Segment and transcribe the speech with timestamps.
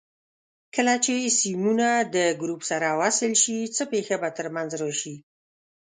[0.75, 5.15] کله چې سیمونه د ګروپ سره وصل شي څه پېښه به تر منځ راشي؟